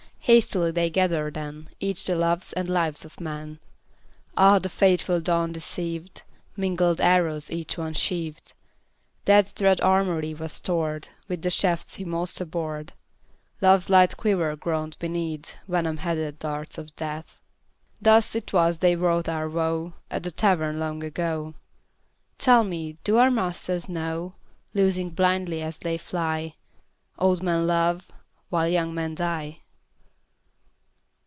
Hastily 0.25 0.69
they 0.69 0.89
gathered 0.91 1.33
then 1.33 1.69
Each 1.79 2.05
the 2.05 2.15
loves 2.15 2.53
and 2.53 2.69
lives 2.69 3.03
of 3.03 3.19
men. 3.19 3.59
Ah, 4.37 4.59
the 4.59 4.69
fateful 4.69 5.19
dawn 5.19 5.51
deceived! 5.51 6.21
Mingled 6.55 7.01
arrows 7.01 7.49
each 7.49 7.75
one 7.75 7.95
sheaved; 7.95 8.53
Death's 9.25 9.51
dread 9.51 9.81
armoury 9.81 10.35
was 10.35 10.51
stored 10.53 11.07
With 11.27 11.41
the 11.41 11.49
shafts 11.49 11.95
he 11.95 12.05
most 12.05 12.39
abhorred; 12.39 12.93
Love's 13.61 13.89
light 13.89 14.15
quiver 14.15 14.55
groaned 14.55 14.95
beneath 14.99 15.55
Venom 15.67 15.97
headed 15.97 16.37
darts 16.39 16.77
of 16.77 16.95
Death. 16.95 17.39
Thus 17.99 18.35
it 18.35 18.53
was 18.53 18.77
they 18.77 18.95
wrought 18.95 19.27
our 19.27 19.49
woe 19.49 19.93
At 20.11 20.21
the 20.21 20.29
Tavern 20.31 20.77
long 20.79 21.03
ago. 21.03 21.55
Tell 22.37 22.63
me, 22.63 22.95
do 23.03 23.17
our 23.17 23.31
masters 23.31 23.89
know, 23.89 24.35
Loosing 24.75 25.09
blindly 25.09 25.63
as 25.63 25.79
they 25.79 25.97
fly, 25.97 26.53
Old 27.17 27.41
men 27.41 27.65
love 27.65 28.07
while 28.49 28.67
young 28.69 28.93
men 28.93 29.15
die? 29.15 29.57